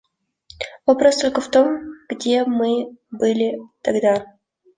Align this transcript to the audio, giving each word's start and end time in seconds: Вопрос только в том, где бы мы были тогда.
Вопрос 0.87 1.17
только 1.19 1.41
в 1.41 1.51
том, 1.51 1.79
где 2.09 2.43
бы 2.43 2.49
мы 2.49 2.97
были 3.11 3.59
тогда. 3.83 4.25